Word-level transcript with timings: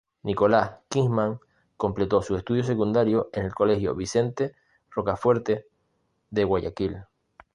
Nicolás 0.23 0.79
Kingman 0.89 1.39
completó 1.77 2.23
sus 2.23 2.39
estudios 2.39 2.65
secundarios 2.65 3.27
en 3.33 3.45
el 3.45 3.53
colegio 3.53 3.93
Vicente 3.93 4.53
Rocafuerte, 4.89 5.67
de 6.31 6.43
Guayaquil. 6.43 7.03